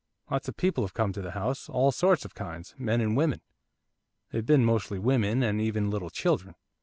[0.31, 3.41] Lots of people have come to the house, all sorts and kinds, men and women
[4.31, 6.55] they've been mostly women, and even little children.